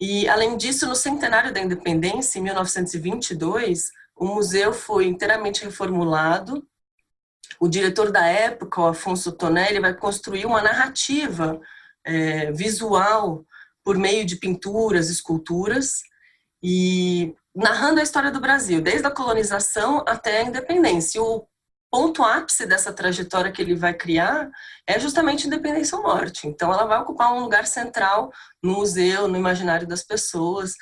E, 0.00 0.26
além 0.26 0.56
disso, 0.56 0.86
no 0.86 0.96
centenário 0.96 1.52
da 1.52 1.60
independência, 1.60 2.38
em 2.38 2.42
1922, 2.42 3.90
o 4.16 4.24
museu 4.24 4.72
foi 4.72 5.06
inteiramente 5.06 5.64
reformulado. 5.64 6.66
O 7.58 7.68
diretor 7.68 8.10
da 8.10 8.26
época, 8.26 8.80
o 8.80 8.86
Afonso 8.86 9.32
Tonelli, 9.32 9.80
vai 9.80 9.92
construir 9.92 10.46
uma 10.46 10.62
narrativa 10.62 11.60
é, 12.02 12.50
visual 12.52 13.44
por 13.84 13.98
meio 13.98 14.24
de 14.24 14.36
pinturas, 14.36 15.10
esculturas, 15.10 16.02
e 16.62 17.34
narrando 17.54 18.00
a 18.00 18.02
história 18.02 18.30
do 18.30 18.40
Brasil, 18.40 18.80
desde 18.80 19.06
a 19.06 19.10
colonização 19.10 20.04
até 20.06 20.40
a 20.40 20.44
independência. 20.44 21.22
O 21.22 21.46
ponto 21.90 22.22
ápice 22.22 22.66
dessa 22.66 22.92
trajetória 22.92 23.50
que 23.50 23.60
ele 23.60 23.74
vai 23.74 23.92
criar 23.92 24.48
é 24.86 24.98
justamente 24.98 25.46
independência 25.46 25.98
ou 25.98 26.04
morte. 26.04 26.46
Então, 26.46 26.72
ela 26.72 26.84
vai 26.84 27.00
ocupar 27.00 27.32
um 27.34 27.40
lugar 27.40 27.66
central 27.66 28.32
no 28.62 28.74
museu, 28.74 29.26
no 29.26 29.36
imaginário 29.36 29.86
das 29.86 30.04
pessoas. 30.04 30.74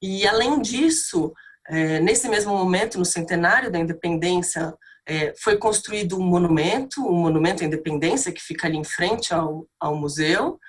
E, 0.00 0.26
além 0.26 0.60
disso, 0.60 1.32
é, 1.68 1.98
nesse 2.00 2.28
mesmo 2.28 2.56
momento, 2.56 2.98
no 2.98 3.04
centenário 3.04 3.70
da 3.70 3.78
independência, 3.78 4.72
é, 5.06 5.34
foi 5.36 5.56
construído 5.56 6.16
um 6.16 6.22
monumento, 6.22 7.04
um 7.04 7.16
monumento 7.16 7.64
à 7.64 7.66
independência, 7.66 8.32
que 8.32 8.40
fica 8.40 8.68
ali 8.68 8.76
em 8.76 8.84
frente 8.84 9.34
ao, 9.34 9.66
ao 9.80 9.96
museu. 9.96 10.60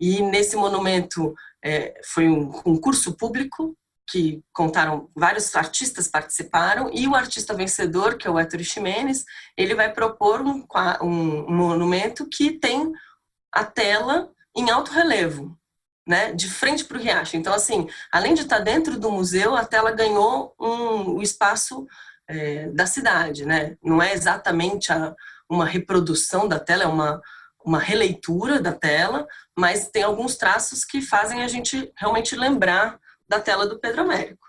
E 0.00 0.20
nesse 0.22 0.56
monumento 0.56 1.32
é, 1.64 1.94
foi 2.04 2.28
um 2.28 2.50
concurso 2.50 3.16
público 3.16 3.76
que 4.08 4.42
contaram, 4.52 5.10
vários 5.14 5.54
artistas 5.54 6.06
participaram, 6.06 6.90
e 6.92 7.08
o 7.08 7.14
artista 7.14 7.54
vencedor, 7.54 8.16
que 8.16 8.26
é 8.26 8.30
o 8.30 8.38
Héctor 8.38 8.62
Ximenes, 8.62 9.24
ele 9.56 9.74
vai 9.74 9.92
propor 9.92 10.40
um, 10.40 10.64
um 11.02 11.52
monumento 11.52 12.28
que 12.28 12.52
tem 12.52 12.92
a 13.52 13.64
tela 13.64 14.30
em 14.56 14.70
alto 14.70 14.92
relevo, 14.92 15.58
né, 16.06 16.32
de 16.32 16.48
frente 16.48 16.84
para 16.84 16.96
o 16.96 17.00
riacho. 17.00 17.36
Então, 17.36 17.52
assim, 17.52 17.88
além 18.12 18.34
de 18.34 18.42
estar 18.42 18.60
dentro 18.60 18.98
do 18.98 19.10
museu, 19.10 19.56
a 19.56 19.64
tela 19.64 19.90
ganhou 19.90 20.54
um, 20.58 21.16
o 21.16 21.22
espaço 21.22 21.86
é, 22.28 22.68
da 22.68 22.86
cidade, 22.86 23.44
né? 23.44 23.76
Não 23.82 24.00
é 24.00 24.12
exatamente 24.12 24.92
a, 24.92 25.14
uma 25.48 25.64
reprodução 25.64 26.46
da 26.46 26.58
tela, 26.58 26.84
é 26.84 26.86
uma, 26.86 27.20
uma 27.64 27.78
releitura 27.78 28.60
da 28.60 28.72
tela, 28.72 29.26
mas 29.56 29.88
tem 29.88 30.02
alguns 30.02 30.36
traços 30.36 30.84
que 30.84 31.00
fazem 31.00 31.42
a 31.42 31.48
gente 31.48 31.92
realmente 31.96 32.36
lembrar 32.36 32.98
da 33.28 33.40
tela 33.40 33.66
do 33.66 33.78
Pedro 33.78 34.02
Américo. 34.02 34.46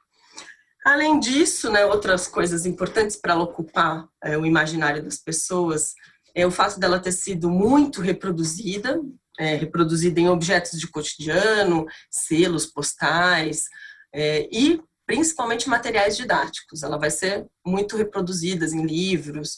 Além 0.85 1.19
disso, 1.19 1.69
né, 1.69 1.85
outras 1.85 2.27
coisas 2.27 2.65
importantes 2.65 3.17
para 3.17 3.33
ela 3.33 3.43
ocupar 3.43 4.07
é, 4.23 4.37
o 4.37 4.45
imaginário 4.45 5.03
das 5.03 5.17
pessoas 5.17 5.93
é 6.33 6.45
o 6.45 6.51
fato 6.51 6.79
dela 6.79 6.99
ter 6.99 7.11
sido 7.11 7.49
muito 7.49 7.99
reproduzida, 7.99 9.01
é, 9.37 9.55
reproduzida 9.55 10.19
em 10.19 10.29
objetos 10.29 10.79
de 10.79 10.87
cotidiano, 10.87 11.85
selos 12.09 12.65
postais 12.67 13.65
é, 14.13 14.47
e 14.51 14.81
principalmente 15.05 15.67
materiais 15.67 16.15
didáticos. 16.15 16.83
Ela 16.83 16.97
vai 16.97 17.09
ser 17.09 17.45
muito 17.65 17.97
reproduzida 17.97 18.65
em 18.65 18.85
livros 18.85 19.57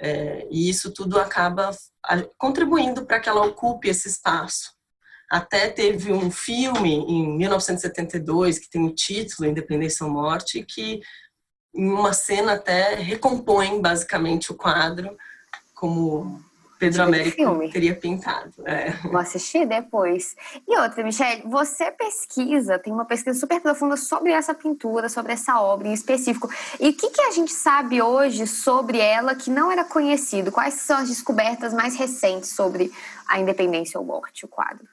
é, 0.00 0.46
e 0.50 0.68
isso 0.68 0.92
tudo 0.92 1.20
acaba 1.20 1.70
contribuindo 2.36 3.06
para 3.06 3.20
que 3.20 3.28
ela 3.28 3.46
ocupe 3.46 3.88
esse 3.88 4.08
espaço. 4.08 4.73
Até 5.34 5.68
teve 5.68 6.12
um 6.12 6.30
filme 6.30 6.94
em 6.94 7.36
1972 7.36 8.56
que 8.56 8.70
tem 8.70 8.84
o 8.84 8.94
título 8.94 9.48
Independência 9.48 10.06
ou 10.06 10.12
Morte, 10.12 10.62
que 10.62 11.00
em 11.74 11.90
uma 11.90 12.12
cena 12.12 12.52
até 12.52 12.94
recompõe 12.94 13.80
basicamente 13.80 14.52
o 14.52 14.54
quadro 14.54 15.16
como 15.74 16.40
Pedro 16.78 17.02
Américo 17.02 17.34
filme. 17.34 17.68
teria 17.68 17.96
pintado. 17.96 18.52
É. 18.64 18.92
Vou 19.02 19.18
assistir 19.18 19.66
depois. 19.66 20.36
E 20.68 20.78
outra, 20.78 21.02
Michelle, 21.02 21.42
você 21.48 21.90
pesquisa, 21.90 22.78
tem 22.78 22.92
uma 22.92 23.04
pesquisa 23.04 23.36
super 23.36 23.60
profunda 23.60 23.96
sobre 23.96 24.30
essa 24.30 24.54
pintura, 24.54 25.08
sobre 25.08 25.32
essa 25.32 25.60
obra 25.60 25.88
em 25.88 25.92
específico. 25.92 26.48
E 26.78 26.90
o 26.90 26.96
que, 26.96 27.10
que 27.10 27.22
a 27.22 27.32
gente 27.32 27.52
sabe 27.52 28.00
hoje 28.00 28.46
sobre 28.46 28.98
ela 28.98 29.34
que 29.34 29.50
não 29.50 29.72
era 29.72 29.82
conhecido? 29.82 30.52
Quais 30.52 30.74
são 30.74 30.98
as 30.98 31.08
descobertas 31.08 31.74
mais 31.74 31.96
recentes 31.96 32.50
sobre 32.50 32.92
a 33.26 33.40
independência 33.40 33.98
ou 33.98 34.06
morte, 34.06 34.44
o 34.44 34.48
quadro? 34.48 34.86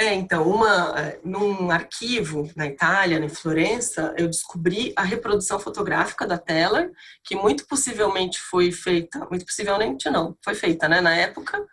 É, 0.00 0.14
então, 0.14 0.48
uma, 0.48 0.94
é, 0.96 1.18
num 1.24 1.72
arquivo 1.72 2.48
na 2.54 2.68
Itália, 2.68 3.18
em 3.18 3.28
Florença, 3.28 4.14
eu 4.16 4.28
descobri 4.28 4.92
a 4.94 5.02
reprodução 5.02 5.58
fotográfica 5.58 6.24
da 6.24 6.38
tela, 6.38 6.88
que 7.24 7.34
muito 7.34 7.66
possivelmente 7.66 8.38
foi 8.38 8.70
feita, 8.70 9.26
muito 9.28 9.44
possivelmente 9.44 10.08
não, 10.08 10.36
foi 10.44 10.54
feita, 10.54 10.88
né, 10.88 11.00
na 11.00 11.16
época, 11.16 11.66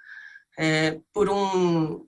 é, 0.58 1.00
por 1.14 1.30
um... 1.30 2.04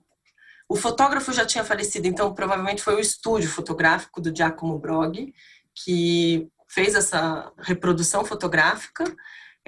O 0.68 0.74
fotógrafo 0.74 1.32
já 1.32 1.46
tinha 1.46 1.64
falecido, 1.64 2.08
então 2.08 2.34
provavelmente 2.34 2.82
foi 2.82 2.96
o 2.96 3.00
estúdio 3.00 3.48
fotográfico 3.48 4.20
do 4.20 4.34
Giacomo 4.34 4.76
Broggi, 4.76 5.32
que 5.72 6.48
fez 6.68 6.96
essa 6.96 7.52
reprodução 7.58 8.24
fotográfica 8.24 9.04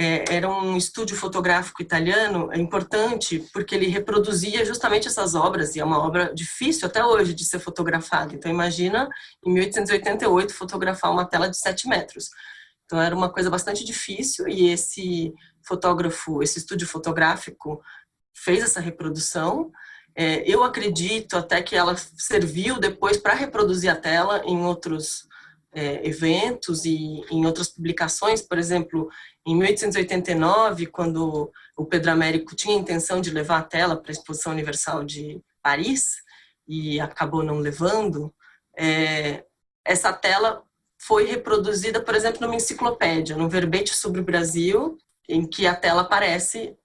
é, 0.03 0.25
era 0.35 0.49
um 0.49 0.79
estúdio 0.79 1.15
fotográfico 1.15 1.83
italiano 1.83 2.51
é 2.51 2.59
importante 2.59 3.45
porque 3.53 3.75
ele 3.75 3.87
reproduzia 3.87 4.65
justamente 4.65 5.07
essas 5.07 5.35
obras 5.35 5.77
e 5.77 5.81
é 5.81 5.85
uma 5.85 5.99
obra 5.99 6.33
difícil 6.35 6.89
até 6.89 7.05
hoje 7.05 7.35
de 7.35 7.45
ser 7.45 7.59
fotografada. 7.59 8.35
Então 8.35 8.51
imagina 8.51 9.11
em 9.45 9.53
1888 9.53 10.55
fotografar 10.55 11.13
uma 11.13 11.27
tela 11.27 11.51
de 11.51 11.59
7 11.59 11.87
metros. 11.87 12.31
Então 12.87 12.99
era 12.99 13.15
uma 13.15 13.31
coisa 13.31 13.51
bastante 13.51 13.85
difícil 13.85 14.49
e 14.49 14.71
esse 14.71 15.35
fotógrafo, 15.63 16.43
esse 16.43 16.59
estúdio 16.59 16.89
fotográfico 16.89 17.83
fez 18.33 18.63
essa 18.63 18.81
reprodução. 18.81 19.71
É, 20.17 20.51
eu 20.51 20.65
acredito 20.65 21.37
até 21.37 21.61
que 21.61 21.77
ela 21.77 21.95
serviu 22.17 22.81
depois 22.81 23.19
para 23.19 23.35
reproduzir 23.35 23.93
a 23.93 23.97
tela 23.97 24.41
em 24.47 24.65
outros 24.65 25.29
é, 25.73 26.07
eventos 26.07 26.85
e 26.85 27.25
em 27.31 27.47
outras 27.47 27.69
publicações, 27.69 28.43
por 28.43 28.59
exemplo, 28.59 29.09
em 29.47 29.57
1889, 29.57 30.87
quando 30.87 31.51
o 31.77 31.85
Pedro 31.85 32.11
Américo 32.11 32.55
tinha 32.55 32.77
a 32.77 32.81
intenção 32.81 33.21
de 33.21 33.31
levar 33.31 33.59
a 33.59 33.65
tela 33.65 33.97
para 33.97 34.11
a 34.11 34.13
Exposição 34.13 34.53
Universal 34.53 35.05
de 35.05 35.41
Paris 35.63 36.17
e 36.67 37.01
acabou 37.01 37.43
não 37.43 37.59
levando, 37.59 38.35
é, 38.77 39.45
essa 39.85 40.13
tela 40.13 40.63
foi 40.99 41.25
reproduzida, 41.25 42.01
por 42.01 42.15
exemplo, 42.15 42.43
numa 42.43 42.57
enciclopédia, 42.57 43.37
no 43.37 43.49
verbete 43.49 43.95
sobre 43.95 44.21
o 44.21 44.25
Brasil, 44.25 44.99
em 45.29 45.47
que 45.47 45.67
a 45.67 45.75
tela 45.75 46.03
aparece 46.03 46.77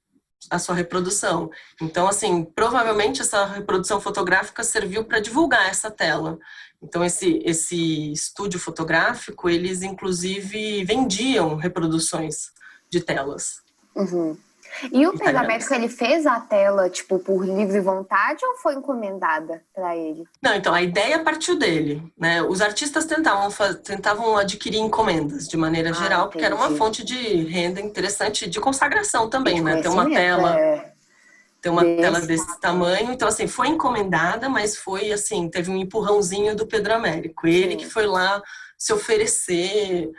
a 0.49 0.59
sua 0.59 0.75
reprodução. 0.75 1.49
Então, 1.81 2.07
assim, 2.07 2.43
provavelmente 2.43 3.21
essa 3.21 3.45
reprodução 3.45 3.99
fotográfica 3.99 4.63
serviu 4.63 5.03
para 5.03 5.19
divulgar 5.19 5.69
essa 5.69 5.89
tela. 5.89 6.37
Então, 6.81 7.03
esse, 7.03 7.41
esse 7.43 8.11
estúdio 8.11 8.59
fotográfico, 8.59 9.49
eles 9.49 9.81
inclusive 9.81 10.83
vendiam 10.83 11.55
reproduções 11.55 12.51
de 12.89 13.01
telas. 13.01 13.61
Uhum. 13.95 14.37
E 14.91 15.07
o 15.07 15.17
Pedro 15.17 15.37
Américo, 15.37 15.73
ele 15.73 15.87
fez 15.87 16.25
a 16.25 16.39
tela, 16.39 16.89
tipo, 16.89 17.17
por 17.19 17.45
livre 17.45 17.79
vontade 17.79 18.45
ou 18.45 18.57
foi 18.57 18.75
encomendada 18.75 19.63
para 19.73 19.95
ele? 19.95 20.25
Não, 20.41 20.53
então, 20.53 20.73
a 20.73 20.81
ideia 20.81 21.23
partiu 21.23 21.57
dele, 21.57 22.03
né? 22.17 22.41
Os 22.41 22.59
artistas 22.59 23.05
tentavam, 23.05 23.49
tentavam 23.75 24.35
adquirir 24.35 24.79
encomendas, 24.79 25.47
de 25.47 25.55
maneira 25.55 25.91
ah, 25.91 25.93
geral, 25.93 26.19
entendi. 26.21 26.31
porque 26.31 26.45
era 26.45 26.55
uma 26.55 26.71
fonte 26.71 27.05
de 27.05 27.45
renda 27.45 27.79
interessante, 27.79 28.49
de 28.49 28.59
consagração 28.59 29.29
também, 29.29 29.55
de 29.55 29.61
né? 29.61 29.81
Ter 29.81 29.87
uma 29.87 30.09
tela... 30.09 30.59
É 30.59 30.94
ter 31.65 31.69
uma 31.69 31.83
Desse 31.83 32.01
tela 32.01 32.21
desse 32.21 32.59
tamanho. 32.59 33.11
Então, 33.11 33.27
assim, 33.27 33.47
foi 33.47 33.69
encomendada, 33.69 34.47
mas 34.47 34.77
foi 34.77 35.11
assim, 35.11 35.49
teve 35.49 35.71
um 35.71 35.77
empurrãozinho 35.77 36.55
do 36.55 36.67
Pedro 36.67 36.93
Américo. 36.93 37.47
Ele 37.47 37.71
Sim. 37.71 37.77
que 37.77 37.85
foi 37.87 38.05
lá 38.05 38.39
se 38.77 38.93
oferecer 38.93 40.11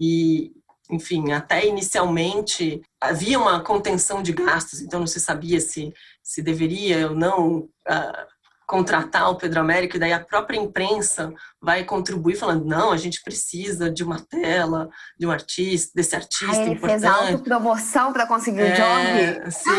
e, 0.00 0.52
enfim, 0.88 1.32
até 1.32 1.66
inicialmente 1.66 2.80
havia 3.00 3.40
uma 3.40 3.60
contenção 3.60 4.22
de 4.22 4.32
gastos, 4.32 4.80
então 4.80 5.00
não 5.00 5.06
se 5.06 5.18
sabia 5.18 5.60
se, 5.60 5.92
se 6.22 6.40
deveria 6.40 7.08
ou 7.08 7.16
não 7.16 7.58
uh, 7.58 8.33
contratar 8.66 9.30
o 9.30 9.36
Pedro 9.36 9.60
Américo, 9.60 9.96
e 9.96 9.98
daí 9.98 10.12
a 10.12 10.20
própria 10.20 10.58
imprensa 10.58 11.32
vai 11.60 11.84
contribuir 11.84 12.36
falando, 12.36 12.64
não, 12.64 12.92
a 12.92 12.96
gente 12.96 13.22
precisa 13.22 13.90
de 13.90 14.02
uma 14.02 14.20
tela, 14.20 14.88
de 15.18 15.26
um 15.26 15.30
artista, 15.30 15.92
desse 15.94 16.16
artista 16.16 16.56
Aí 16.56 16.62
ele 16.62 16.74
importante. 16.74 17.00
fez 17.00 17.12
autopromoção 17.12 18.12
para 18.12 18.26
conseguir 18.26 18.60
é, 18.60 18.72
o 18.72 18.76
job? 18.76 19.50
Sim. 19.50 19.70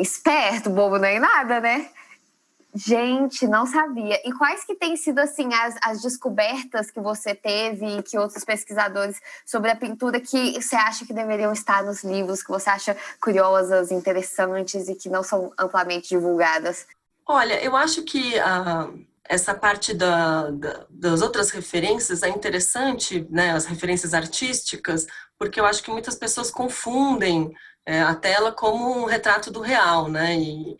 esperto, 0.00 0.70
bobo 0.70 0.96
nem 0.98 1.20
nada, 1.20 1.60
né? 1.60 1.88
Gente, 2.76 3.46
não 3.46 3.64
sabia. 3.64 4.20
E 4.22 4.32
quais 4.34 4.62
que 4.64 4.74
têm 4.74 4.96
sido 4.96 5.18
assim 5.18 5.48
as, 5.54 5.76
as 5.82 6.02
descobertas 6.02 6.90
que 6.90 7.00
você 7.00 7.34
teve, 7.34 8.02
que 8.02 8.18
outros 8.18 8.44
pesquisadores 8.44 9.18
sobre 9.46 9.70
a 9.70 9.76
pintura 9.76 10.20
que 10.20 10.60
você 10.60 10.76
acha 10.76 11.06
que 11.06 11.14
deveriam 11.14 11.52
estar 11.54 11.82
nos 11.82 12.04
livros, 12.04 12.42
que 12.42 12.50
você 12.50 12.68
acha 12.68 12.94
curiosas, 13.18 13.90
interessantes 13.90 14.90
e 14.90 14.94
que 14.94 15.08
não 15.08 15.22
são 15.22 15.50
amplamente 15.58 16.10
divulgadas? 16.10 16.86
Olha, 17.26 17.58
eu 17.64 17.74
acho 17.74 18.02
que 18.02 18.38
a, 18.38 18.90
essa 19.24 19.54
parte 19.54 19.94
da, 19.94 20.50
da, 20.50 20.86
das 20.90 21.22
outras 21.22 21.50
referências 21.50 22.22
é 22.22 22.28
interessante, 22.28 23.26
né? 23.30 23.52
As 23.52 23.64
referências 23.64 24.12
artísticas, 24.12 25.06
porque 25.38 25.58
eu 25.58 25.64
acho 25.64 25.82
que 25.82 25.90
muitas 25.90 26.14
pessoas 26.14 26.50
confundem 26.50 27.54
é, 27.86 28.02
a 28.02 28.14
tela 28.14 28.52
como 28.52 29.02
um 29.02 29.06
retrato 29.06 29.50
do 29.50 29.60
real, 29.60 30.08
né? 30.08 30.36
E 30.36 30.76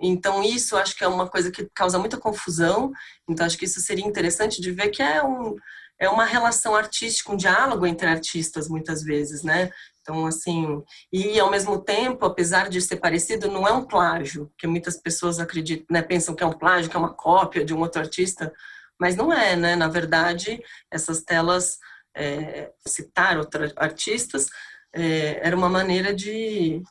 então, 0.00 0.42
isso 0.42 0.76
acho 0.76 0.96
que 0.96 1.04
é 1.04 1.08
uma 1.08 1.28
coisa 1.28 1.50
que 1.50 1.68
causa 1.74 1.98
muita 1.98 2.18
confusão. 2.18 2.92
Então, 3.28 3.46
acho 3.46 3.56
que 3.56 3.64
isso 3.64 3.80
seria 3.80 4.06
interessante 4.06 4.60
de 4.60 4.70
ver 4.70 4.90
que 4.90 5.02
é, 5.02 5.22
um, 5.22 5.56
é 5.98 6.08
uma 6.08 6.24
relação 6.24 6.74
artística, 6.74 7.32
um 7.32 7.36
diálogo 7.36 7.86
entre 7.86 8.06
artistas, 8.06 8.68
muitas 8.68 9.02
vezes, 9.02 9.42
né? 9.42 9.70
Então, 10.02 10.26
assim, 10.26 10.82
e 11.12 11.40
ao 11.40 11.50
mesmo 11.50 11.82
tempo, 11.82 12.24
apesar 12.26 12.68
de 12.68 12.80
ser 12.80 12.96
parecido, 12.96 13.50
não 13.50 13.66
é 13.66 13.72
um 13.72 13.84
plágio, 13.84 14.52
que 14.56 14.66
muitas 14.66 14.96
pessoas 14.96 15.40
acreditam, 15.40 15.86
né, 15.90 16.00
pensam 16.00 16.34
que 16.34 16.44
é 16.44 16.46
um 16.46 16.52
plágio, 16.52 16.88
que 16.88 16.96
é 16.96 17.00
uma 17.00 17.12
cópia 17.12 17.64
de 17.64 17.74
um 17.74 17.80
outro 17.80 18.00
artista, 18.00 18.52
mas 19.00 19.16
não 19.16 19.32
é, 19.32 19.56
né? 19.56 19.74
Na 19.76 19.88
verdade, 19.88 20.62
essas 20.90 21.22
telas, 21.22 21.78
é, 22.14 22.70
citar 22.86 23.38
outros 23.38 23.72
artistas, 23.76 24.48
é, 24.94 25.40
era 25.46 25.56
uma 25.56 25.68
maneira 25.68 26.14
de, 26.14 26.82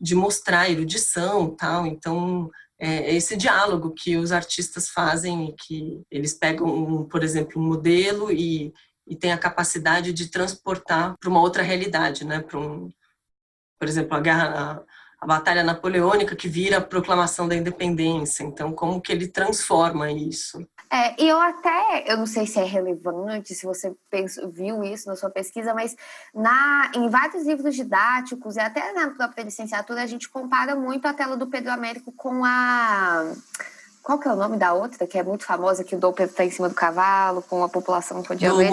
de 0.00 0.14
mostrar 0.14 0.70
erudição 0.70 1.54
tal. 1.54 1.86
Então, 1.86 2.50
é 2.78 3.14
esse 3.14 3.36
diálogo 3.36 3.92
que 3.92 4.16
os 4.16 4.32
artistas 4.32 4.88
fazem, 4.88 5.54
que 5.66 6.02
eles 6.10 6.32
pegam, 6.32 6.66
um, 6.66 7.04
por 7.04 7.22
exemplo, 7.22 7.60
um 7.60 7.66
modelo 7.66 8.32
e, 8.32 8.72
e 9.06 9.14
têm 9.14 9.32
a 9.32 9.38
capacidade 9.38 10.12
de 10.14 10.28
transportar 10.28 11.14
para 11.18 11.28
uma 11.28 11.40
outra 11.40 11.62
realidade, 11.62 12.24
né? 12.24 12.40
Para 12.40 12.58
um, 12.58 12.90
por 13.78 13.86
exemplo, 13.86 14.16
a 14.16 14.20
guerra, 14.20 14.84
a, 15.20 15.26
batalha 15.26 15.62
napoleônica 15.62 16.34
que 16.34 16.48
vira 16.48 16.78
a 16.78 16.80
proclamação 16.80 17.46
da 17.46 17.54
independência. 17.54 18.42
Então, 18.42 18.72
como 18.72 19.00
que 19.00 19.12
ele 19.12 19.28
transforma 19.28 20.10
isso? 20.10 20.66
É, 20.92 21.22
e 21.22 21.28
eu 21.28 21.40
até, 21.40 22.04
eu 22.12 22.16
não 22.16 22.26
sei 22.26 22.46
se 22.46 22.58
é 22.58 22.64
relevante, 22.64 23.54
se 23.54 23.64
você 23.64 23.94
pensou, 24.10 24.50
viu 24.50 24.82
isso 24.82 25.08
na 25.08 25.14
sua 25.14 25.30
pesquisa, 25.30 25.72
mas 25.72 25.94
na, 26.34 26.90
em 26.96 27.08
vários 27.08 27.46
livros 27.46 27.76
didáticos 27.76 28.56
e 28.56 28.60
até 28.60 28.92
na 28.92 29.10
própria 29.10 29.44
licenciatura, 29.44 30.02
a 30.02 30.06
gente 30.06 30.28
compara 30.28 30.74
muito 30.74 31.06
a 31.06 31.14
tela 31.14 31.36
do 31.36 31.46
Pedro 31.46 31.70
Américo 31.70 32.10
com 32.12 32.44
a. 32.44 33.32
Qual 34.02 34.18
que 34.18 34.26
é 34.26 34.32
o 34.32 34.36
nome 34.36 34.56
da 34.56 34.72
outra, 34.72 35.06
que 35.06 35.18
é 35.18 35.22
muito 35.22 35.44
famosa, 35.44 35.84
que 35.84 35.94
o 35.94 35.98
Dom 35.98 36.12
Pedro 36.12 36.32
está 36.32 36.44
em 36.44 36.50
cima 36.50 36.68
do 36.68 36.74
cavalo, 36.74 37.42
com 37.42 37.62
a 37.62 37.68
população 37.68 38.16
não 38.16 38.24
podia 38.24 38.52
ver? 38.52 38.70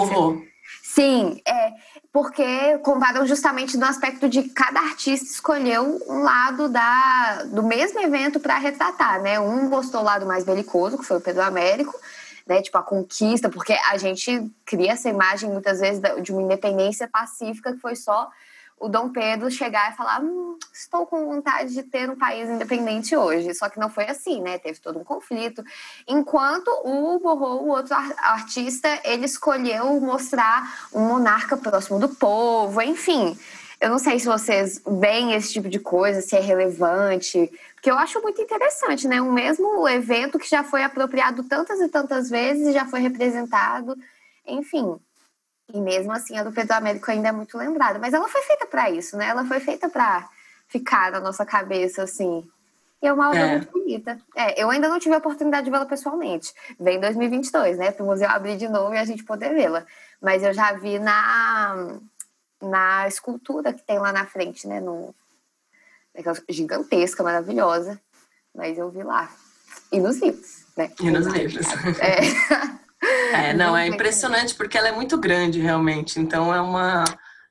Sim, 0.98 1.40
é, 1.46 1.74
porque 2.12 2.76
comparam 2.78 3.24
justamente 3.24 3.76
no 3.76 3.86
aspecto 3.86 4.28
de 4.28 4.48
cada 4.48 4.80
artista 4.80 5.26
escolheu 5.26 6.00
um 6.08 6.24
lado 6.24 6.68
da, 6.68 7.44
do 7.44 7.62
mesmo 7.62 8.00
evento 8.00 8.40
para 8.40 8.58
retratar, 8.58 9.22
né? 9.22 9.38
Um 9.38 9.68
gostou 9.68 10.00
o 10.00 10.04
lado 10.04 10.26
mais 10.26 10.42
belicoso, 10.42 10.98
que 10.98 11.04
foi 11.04 11.18
o 11.18 11.20
Pedro 11.20 11.42
Américo, 11.42 11.96
né? 12.44 12.60
Tipo, 12.60 12.78
a 12.78 12.82
conquista, 12.82 13.48
porque 13.48 13.74
a 13.88 13.96
gente 13.96 14.50
cria 14.66 14.90
essa 14.90 15.08
imagem 15.08 15.48
muitas 15.48 15.78
vezes 15.78 16.02
de 16.20 16.32
uma 16.32 16.42
independência 16.42 17.06
pacífica 17.06 17.72
que 17.72 17.78
foi 17.78 17.94
só 17.94 18.28
o 18.80 18.88
Dom 18.88 19.10
Pedro 19.10 19.50
chegar 19.50 19.92
e 19.92 19.96
falar: 19.96 20.20
hum, 20.20 20.58
estou 20.72 21.06
com 21.06 21.26
vontade 21.26 21.74
de 21.74 21.82
ter 21.82 22.08
um 22.10 22.16
país 22.16 22.48
independente 22.48 23.16
hoje. 23.16 23.54
Só 23.54 23.68
que 23.68 23.78
não 23.78 23.88
foi 23.88 24.04
assim, 24.04 24.40
né? 24.40 24.58
Teve 24.58 24.78
todo 24.80 24.98
um 24.98 25.04
conflito. 25.04 25.64
Enquanto 26.06 26.68
o 26.84 27.18
Borro, 27.18 27.62
o 27.62 27.68
outro 27.68 27.94
artista, 27.94 28.88
ele 29.04 29.26
escolheu 29.26 30.00
mostrar 30.00 30.88
um 30.92 31.00
monarca 31.00 31.56
próximo 31.56 31.98
do 31.98 32.08
povo, 32.08 32.80
enfim. 32.82 33.36
Eu 33.80 33.90
não 33.90 33.98
sei 33.98 34.18
se 34.18 34.26
vocês 34.26 34.82
veem 34.84 35.34
esse 35.34 35.52
tipo 35.52 35.68
de 35.68 35.78
coisa, 35.78 36.20
se 36.20 36.36
é 36.36 36.40
relevante, 36.40 37.48
porque 37.74 37.88
eu 37.88 37.96
acho 37.96 38.20
muito 38.20 38.42
interessante, 38.42 39.06
né? 39.06 39.22
Um 39.22 39.32
mesmo 39.32 39.88
evento 39.88 40.38
que 40.38 40.50
já 40.50 40.64
foi 40.64 40.82
apropriado 40.82 41.44
tantas 41.44 41.80
e 41.80 41.88
tantas 41.88 42.28
vezes, 42.28 42.74
já 42.74 42.86
foi 42.86 43.00
representado, 43.00 43.96
enfim. 44.44 44.98
E 45.72 45.80
mesmo 45.80 46.12
assim, 46.12 46.36
a 46.38 46.42
do 46.42 46.52
Pedro 46.52 46.74
Américo 46.74 47.10
ainda 47.10 47.28
é 47.28 47.32
muito 47.32 47.58
lembrada. 47.58 47.98
Mas 47.98 48.14
ela 48.14 48.28
foi 48.28 48.42
feita 48.42 48.66
para 48.66 48.90
isso, 48.90 49.16
né? 49.16 49.26
Ela 49.28 49.44
foi 49.44 49.60
feita 49.60 49.88
para 49.88 50.28
ficar 50.66 51.12
na 51.12 51.20
nossa 51.20 51.44
cabeça, 51.44 52.02
assim. 52.02 52.48
E 53.02 53.06
é 53.06 53.12
uma 53.12 53.28
obra 53.28 53.40
é. 53.40 53.50
muito 53.56 53.70
bonita. 53.70 54.18
É, 54.34 54.60
eu 54.60 54.70
ainda 54.70 54.88
não 54.88 54.98
tive 54.98 55.14
a 55.14 55.18
oportunidade 55.18 55.66
de 55.66 55.70
vê-la 55.70 55.86
pessoalmente. 55.86 56.52
Vem 56.80 56.96
em 56.96 57.00
2022, 57.00 57.78
né? 57.78 57.92
Para 57.92 58.02
o 58.02 58.06
museu 58.06 58.28
abrir 58.28 58.56
de 58.56 58.68
novo 58.68 58.94
e 58.94 58.98
a 58.98 59.04
gente 59.04 59.22
poder 59.24 59.54
vê-la. 59.54 59.84
Mas 60.20 60.42
eu 60.42 60.52
já 60.52 60.72
vi 60.72 60.98
na, 60.98 61.98
na 62.60 63.06
escultura 63.06 63.72
que 63.72 63.82
tem 63.82 63.98
lá 63.98 64.10
na 64.10 64.26
frente, 64.26 64.66
né? 64.66 64.80
No, 64.80 65.14
gigantesca, 66.48 67.22
maravilhosa. 67.22 68.00
Mas 68.54 68.78
eu 68.78 68.90
vi 68.90 69.02
lá. 69.02 69.30
E 69.92 70.00
nos 70.00 70.18
livros, 70.18 70.64
né? 70.76 70.90
E 71.00 71.10
nos 71.10 71.26
livros. 71.26 71.66
É. 72.00 72.78
É, 73.32 73.52
não, 73.54 73.76
é 73.76 73.86
impressionante 73.86 74.54
porque 74.54 74.76
ela 74.76 74.88
é 74.88 74.92
muito 74.92 75.18
grande 75.18 75.60
realmente. 75.60 76.18
Então 76.18 76.54
é 76.54 76.60
uma 76.60 77.04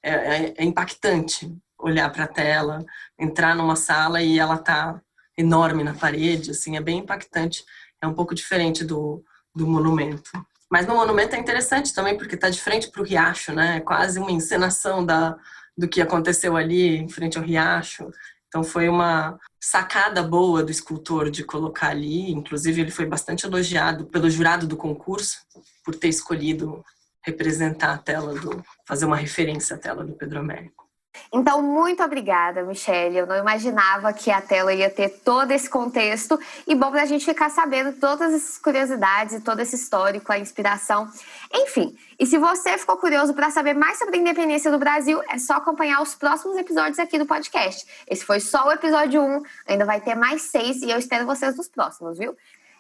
é, 0.04 0.12
é, 0.12 0.54
é 0.58 0.64
impactante 0.64 1.56
olhar 1.80 2.10
para 2.12 2.24
a 2.24 2.28
tela, 2.28 2.84
entrar 3.20 3.56
numa 3.56 3.76
sala 3.76 4.22
e 4.22 4.40
ela 4.40 4.58
tá 4.58 5.00
enorme 5.38 5.84
na 5.84 5.94
parede, 5.94 6.52
assim, 6.52 6.76
é 6.76 6.82
bem 6.82 7.00
impactante. 7.00 7.64
É 8.02 8.08
um 8.08 8.14
pouco 8.14 8.34
diferente 8.34 8.84
do, 8.84 9.24
do 9.56 9.68
monumento. 9.68 10.30
Mas 10.70 10.86
no 10.86 10.96
monumento 10.96 11.36
é 11.36 11.40
interessante 11.40 11.94
também 11.94 12.18
porque 12.18 12.36
está 12.36 12.50
de 12.50 12.60
frente 12.60 12.90
para 12.90 13.02
o 13.02 13.06
riacho, 13.06 13.54
né? 13.54 13.78
É 13.78 13.80
quase 13.80 14.20
uma 14.20 14.32
encenação 14.32 15.06
da, 15.06 15.38
do 15.78 15.88
que 15.88 16.02
aconteceu 16.02 16.58
ali 16.58 16.98
em 16.98 17.08
frente 17.08 17.38
ao 17.38 17.44
riacho. 17.44 18.10
Então 18.48 18.64
foi 18.64 18.88
uma 18.88 19.38
sacada 19.60 20.24
boa 20.24 20.64
do 20.64 20.72
escultor 20.72 21.30
de 21.30 21.44
colocar 21.44 21.90
ali, 21.90 22.32
inclusive 22.32 22.82
ele 22.82 22.92
foi 22.92 23.06
bastante 23.06 23.46
elogiado 23.46 24.06
pelo 24.06 24.30
jurado 24.30 24.66
do 24.66 24.78
concurso 24.78 25.40
por 25.84 25.96
ter 25.96 26.08
escolhido 26.08 26.84
representar 27.24 27.94
a 27.94 27.98
tela 27.98 28.34
do 28.34 28.64
fazer 28.86 29.06
uma 29.06 29.18
referência 29.18 29.76
à 29.76 29.80
tela 29.80 30.06
do 30.06 30.14
Pedro 30.14 30.40
Américo. 30.40 30.87
Então, 31.34 31.62
muito 31.62 32.04
obrigada, 32.04 32.64
Michelle. 32.64 33.18
Eu 33.18 33.26
não 33.26 33.38
imaginava 33.38 34.14
que 34.14 34.30
a 34.30 34.42
tela 34.42 34.74
ia 34.74 34.90
ter 34.90 35.10
todo 35.10 35.52
esse 35.52 35.70
contexto. 35.70 36.40
E 36.68 36.76
bom 36.76 36.92
para 36.92 37.02
a 37.02 37.06
gente 37.06 37.26
ficar 37.26 37.50
sabendo 37.50 37.94
todas 37.94 38.34
essas 38.34 38.58
curiosidades 38.58 39.38
todo 39.48 39.62
esse 39.62 39.76
histórico, 39.76 40.32
a 40.32 40.38
inspiração. 40.38 41.10
Enfim, 41.54 41.98
e 42.20 42.26
se 42.26 42.38
você 42.38 42.78
ficou 42.78 42.98
curioso 42.98 43.34
para 43.34 43.50
saber 43.50 43.74
mais 43.74 43.98
sobre 43.98 44.18
a 44.18 44.20
independência 44.20 44.70
do 44.70 44.78
Brasil, 44.78 45.22
é 45.30 45.38
só 45.38 45.54
acompanhar 45.54 46.02
os 46.02 46.14
próximos 46.16 46.58
episódios 46.58 47.00
aqui 47.00 47.18
do 47.18 47.26
podcast. 47.26 47.86
Esse 48.08 48.26
foi 48.26 48.42
só 48.42 48.68
o 48.68 48.72
episódio 48.72 49.22
1, 49.22 49.42
ainda 49.68 49.86
vai 49.86 50.02
ter 50.02 50.16
mais 50.16 50.42
seis 50.44 50.82
e 50.82 50.90
eu 50.90 50.98
espero 50.98 51.26
vocês 51.26 51.56
nos 51.56 51.70
próximos, 51.70 52.18
viu? 52.18 52.36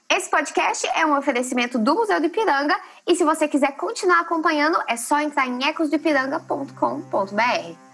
Esse 0.09 0.29
podcast 0.29 0.87
é 0.95 1.05
um 1.05 1.17
oferecimento 1.17 1.77
do 1.77 1.95
Museu 1.95 2.19
do 2.19 2.27
Ipiranga 2.27 2.77
e 3.05 3.15
se 3.15 3.23
você 3.23 3.47
quiser 3.47 3.75
continuar 3.75 4.21
acompanhando, 4.21 4.81
é 4.87 4.95
só 4.95 5.19
entrar 5.19 5.47
em 5.47 5.65
ecosdoipiranga.com.br. 5.65 7.86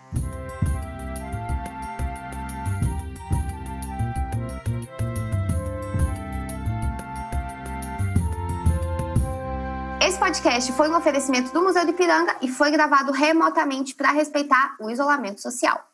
podcast 10.24 10.72
foi 10.72 10.90
um 10.90 10.96
oferecimento 10.96 11.52
do 11.52 11.62
Museu 11.62 11.84
de 11.84 11.92
Ipiranga 11.92 12.38
e 12.42 12.48
foi 12.48 12.72
gravado 12.72 13.12
remotamente 13.12 13.94
para 13.94 14.10
respeitar 14.12 14.78
o 14.80 14.90
isolamento 14.90 15.42
social. 15.42 15.93